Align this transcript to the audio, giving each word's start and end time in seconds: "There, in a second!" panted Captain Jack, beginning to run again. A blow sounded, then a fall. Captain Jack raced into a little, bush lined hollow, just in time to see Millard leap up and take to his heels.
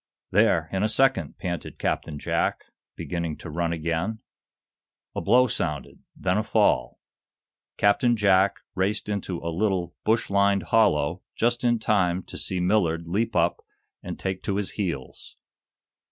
"There, 0.31 0.67
in 0.71 0.81
a 0.81 0.89
second!" 0.89 1.37
panted 1.37 1.77
Captain 1.77 2.17
Jack, 2.17 2.63
beginning 2.95 3.37
to 3.37 3.51
run 3.51 3.71
again. 3.71 4.17
A 5.15 5.21
blow 5.21 5.45
sounded, 5.45 5.99
then 6.15 6.39
a 6.39 6.43
fall. 6.43 6.99
Captain 7.77 8.17
Jack 8.17 8.61
raced 8.73 9.07
into 9.07 9.37
a 9.41 9.53
little, 9.53 9.93
bush 10.03 10.31
lined 10.31 10.63
hollow, 10.63 11.21
just 11.35 11.63
in 11.63 11.77
time 11.77 12.23
to 12.23 12.37
see 12.39 12.59
Millard 12.59 13.05
leap 13.07 13.35
up 13.35 13.63
and 14.01 14.17
take 14.19 14.41
to 14.41 14.55
his 14.55 14.71
heels. 14.71 15.35